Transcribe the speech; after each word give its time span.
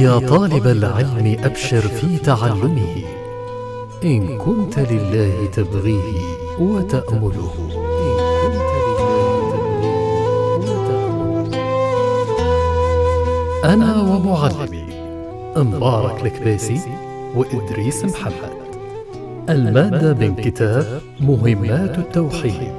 يا 0.00 0.18
طالب 0.18 0.66
العلم 0.66 1.36
أبشر 1.44 1.80
في 1.80 2.18
تعلمه. 2.18 3.04
إن 4.04 4.38
كنت 4.38 4.78
لله 4.78 5.46
تبغيه 5.52 6.20
وتأمله. 6.60 7.54
أنا 13.64 14.02
ومعلمي. 14.02 14.84
مبارك 15.56 16.26
الكباسي 16.26 16.80
وإدريس 17.36 18.04
محمد. 18.04 18.60
المادة 19.48 20.14
من 20.14 20.34
كتاب 20.34 21.00
مهمات 21.20 21.98
التوحيد. 21.98 22.72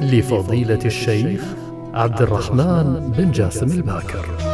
لفضيلة 0.00 0.84
الشيخ 0.84 1.42
عبد 1.94 2.22
الرحمن 2.22 3.12
بن 3.16 3.30
جاسم 3.30 3.66
الباكر. 3.66 4.53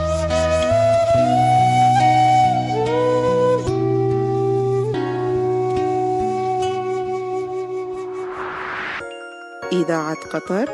إذاعة 9.72 10.16
قطر 10.32 10.68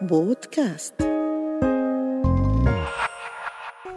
بودكاست. 0.00 0.94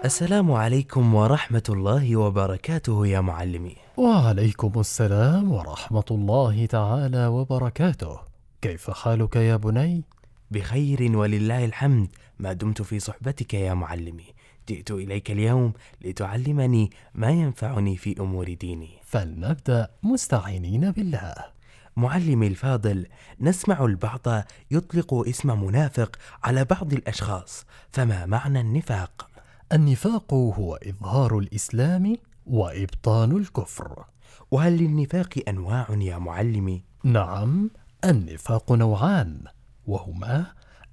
السلام 0.06 0.52
عليكم 0.52 1.16
ورحمة 1.16 1.64
الله 1.70 2.16
وبركاته 2.16 3.08
يا 3.08 3.22
معلمي. 3.22 3.76
وعليكم 3.98 4.80
السلام 4.80 5.52
ورحمة 5.52 6.04
الله 6.12 6.66
تعالى 6.66 7.28
وبركاته. 7.28 8.20
كيف 8.62 8.92
حالك 8.92 9.36
يا 9.36 9.56
بني؟ 9.56 10.04
بخير 10.52 11.18
ولله 11.18 11.66
الحمد. 11.66 12.08
ما 12.40 12.54
دمت 12.54 12.82
في 12.82 13.00
صحبتك 13.00 13.54
يا 13.54 13.74
معلمي. 13.74 14.34
جئت 14.70 14.92
إليك 14.92 15.31
اليوم 15.31 15.74
لتعلمني 16.02 16.92
ما 17.16 17.30
ينفعني 17.30 17.98
في 17.98 18.16
أمور 18.20 18.53
ديني. 18.53 18.90
فلنبدأ 19.03 19.88
مستعينين 20.03 20.92
بالله. 20.92 21.59
معلمي 22.00 22.47
الفاضل 22.47 23.05
نسمع 23.39 23.86
البعض 23.86 24.44
يطلق 24.72 25.14
اسم 25.14 25.66
منافق 25.66 26.16
على 26.44 26.66
بعض 26.66 26.94
الأشخاص 26.94 27.66
فما 27.89 28.25
معنى 28.25 28.61
النفاق؟ 28.61 29.30
النفاق 29.73 30.33
هو 30.33 30.75
إظهار 30.75 31.39
الإسلام 31.39 32.17
وإبطان 32.45 33.38
الكفر 33.38 34.06
وهل 34.52 34.78
للنفاق 34.78 35.44
أنواع 35.47 35.88
يا 35.89 36.17
معلمي؟ 36.17 36.83
نعم 37.03 37.72
النفاق 38.06 38.72
نوعان 38.72 39.44
وهما 39.88 40.45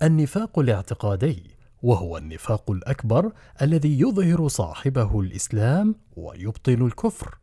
النفاق 0.02 0.58
الاعتقادي 0.58 1.50
وهو 1.82 2.18
النفاق 2.18 2.70
الأكبر 2.70 3.32
الذي 3.62 4.00
يظهر 4.00 4.48
صاحبه 4.48 5.20
الإسلام 5.20 5.94
ويبطل 6.16 6.86
الكفر 6.86 7.38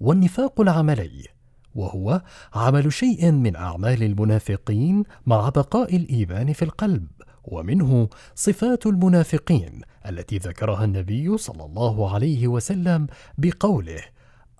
والنفاق 0.00 0.60
العملي 0.60 1.35
وهو 1.76 2.22
عمل 2.54 2.92
شيء 2.92 3.32
من 3.32 3.56
أعمال 3.56 4.02
المنافقين 4.02 5.02
مع 5.26 5.48
بقاء 5.48 5.96
الإيمان 5.96 6.52
في 6.52 6.62
القلب 6.62 7.06
ومنه 7.44 8.08
صفات 8.34 8.86
المنافقين 8.86 9.80
التي 10.06 10.38
ذكرها 10.38 10.84
النبي 10.84 11.38
صلى 11.38 11.64
الله 11.64 12.14
عليه 12.14 12.48
وسلم 12.48 13.06
بقوله 13.38 14.02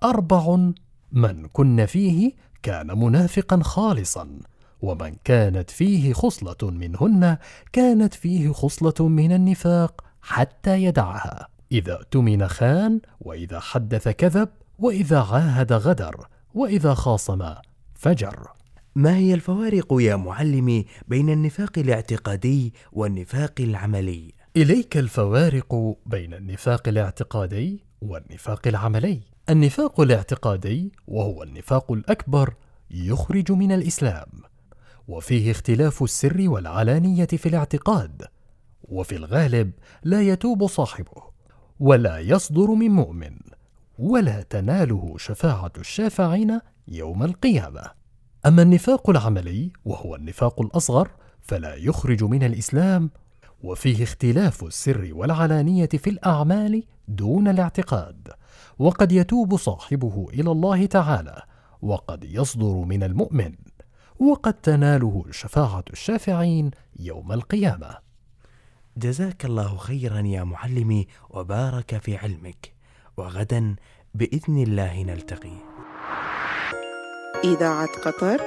أربع 0.03 0.71
من 1.11 1.47
كن 1.47 1.85
فيه 1.85 2.31
كان 2.63 2.99
منافقا 2.99 3.63
خالصا 3.63 4.39
ومن 4.81 5.15
كانت 5.23 5.69
فيه 5.69 6.13
خصلة 6.13 6.71
منهن 6.71 7.37
كانت 7.73 8.13
فيه 8.13 8.51
خصلة 8.51 9.07
من 9.07 9.31
النفاق 9.31 10.03
حتى 10.21 10.83
يدعها 10.83 11.47
إذا 11.71 11.93
اؤتمن 11.93 12.47
خان 12.47 13.01
وإذا 13.21 13.59
حدث 13.59 14.07
كذب 14.07 14.49
وإذا 14.79 15.19
عاهد 15.19 15.73
غدر 15.73 16.27
وإذا 16.53 16.93
خاصم 16.93 17.53
فجر 17.95 18.47
ما 18.95 19.15
هي 19.15 19.33
الفوارق 19.33 19.87
يا 19.91 20.15
معلمي 20.15 20.85
بين 21.07 21.29
النفاق 21.29 21.79
الاعتقادي 21.79 22.73
والنفاق 22.91 23.53
العملي؟ 23.59 24.33
إليك 24.57 24.97
الفوارق 24.97 25.97
بين 26.05 26.33
النفاق 26.33 26.87
الاعتقادي 26.87 27.83
والنفاق 28.01 28.67
العملي. 28.67 29.21
النفاق 29.49 30.01
الاعتقادي 30.01 30.91
وهو 31.07 31.43
النفاق 31.43 31.91
الأكبر 31.91 32.53
يخرج 32.91 33.51
من 33.51 33.71
الإسلام، 33.71 34.27
وفيه 35.07 35.51
اختلاف 35.51 36.03
السر 36.03 36.43
والعلانية 36.49 37.25
في 37.25 37.49
الاعتقاد، 37.49 38.23
وفي 38.83 39.15
الغالب 39.15 39.71
لا 40.03 40.21
يتوب 40.21 40.67
صاحبه، 40.67 41.23
ولا 41.79 42.19
يصدر 42.19 42.71
من 42.71 42.89
مؤمن، 42.89 43.37
ولا 43.99 44.41
تناله 44.41 45.15
شفاعة 45.17 45.71
الشافعين 45.77 46.59
يوم 46.87 47.23
القيامة. 47.23 47.81
أما 48.45 48.61
النفاق 48.61 49.09
العملي 49.09 49.71
وهو 49.85 50.15
النفاق 50.15 50.61
الأصغر 50.61 51.11
فلا 51.41 51.75
يخرج 51.75 52.23
من 52.23 52.43
الإسلام 52.43 53.09
وفيه 53.63 54.03
اختلاف 54.03 54.63
السر 54.63 55.09
والعلانية 55.11 55.85
في 55.85 56.09
الأعمال 56.09 56.83
دون 57.07 57.47
الاعتقاد 57.47 58.27
وقد 58.79 59.11
يتوب 59.11 59.55
صاحبه 59.55 60.27
إلى 60.33 60.51
الله 60.51 60.85
تعالى 60.85 61.41
وقد 61.81 62.23
يصدر 62.23 62.73
من 62.73 63.03
المؤمن 63.03 63.55
وقد 64.19 64.53
تناله 64.53 65.25
شفاعة 65.31 65.83
الشافعين 65.93 66.71
يوم 66.99 67.31
القيامة 67.31 67.97
جزاك 68.97 69.45
الله 69.45 69.77
خيرا 69.77 70.19
يا 70.19 70.43
معلمي 70.43 71.07
وبارك 71.29 71.97
في 71.97 72.17
علمك 72.17 72.76
وغدا 73.17 73.75
بإذن 74.13 74.57
الله 74.57 75.03
نلتقي. 75.03 75.57
إذاعة 77.43 77.89
قطر 78.05 78.41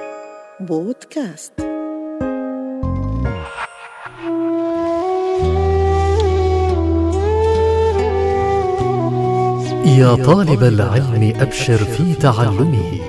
بودكاست. 0.61 1.53
يا 9.99 10.25
طالب 10.25 10.63
العلم 10.63 11.33
أبشر 11.41 11.77
في 11.77 12.15
تعلمه. 12.15 13.01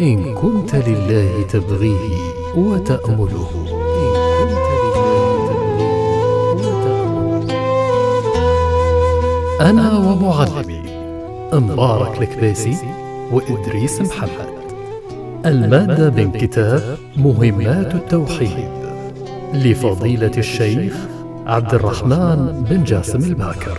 إن 0.00 0.34
كنت 0.34 0.74
لله 0.74 1.42
تبغيه 1.42 2.18
وتأمله. 2.56 3.79
أنا 9.60 9.98
ومعلمي 9.98 10.82
مبارك 11.52 12.22
الكباسي 12.22 12.76
وإدريس 13.32 14.00
محمد. 14.00 14.50
المادة 15.46 16.10
من 16.10 16.32
كتاب 16.32 16.98
مهمات 17.16 17.94
التوحيد 17.94 18.68
لفضيلة 19.54 20.32
الشيخ 20.36 20.94
عبد 21.46 21.74
الرحمن 21.74 22.64
بن 22.70 22.84
جاسم 22.84 23.18
الباكر. 23.18 23.78